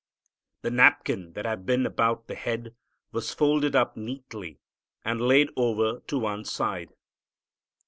[0.63, 2.73] The napkin that had been about the head
[3.11, 4.57] was folded up neatly
[5.05, 6.95] and laid over to one side.